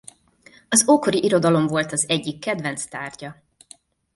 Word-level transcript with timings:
Az 0.69 0.87
ókori 0.89 1.23
irodalom 1.23 1.67
volt 1.67 1.91
az 1.91 2.05
egyik 2.07 2.39
kedvenc 2.39 2.85
tárgya. 2.85 3.43